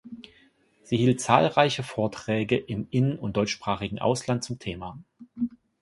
Sie 0.81 0.97
hielt 0.97 1.21
zahlreiche 1.21 1.83
Vorträge 1.83 2.57
im 2.57 2.87
In- 2.89 3.19
und 3.19 3.37
deutschsprachigen 3.37 3.99
Ausland 3.99 4.43
zum 4.43 4.57
Thema. 4.57 4.97